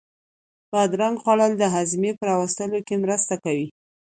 بادرنگ 0.71 1.15
خوړل 1.23 1.53
د 1.57 1.63
هاضمې 1.75 2.11
په 2.17 2.23
را 2.29 2.35
وستلو 2.41 2.79
کې 2.87 2.95
مرسته 3.03 3.33
کوي. 3.43 3.67